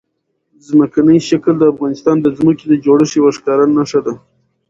ځمکنی 0.67 1.17
شکل 1.29 1.53
د 1.59 1.63
افغانستان 1.73 2.17
د 2.21 2.27
ځمکې 2.37 2.65
د 2.67 2.73
جوړښت 2.85 3.13
یوه 3.19 3.31
ښکاره 3.37 3.65
نښه 3.77 3.99
ده. 4.05 4.13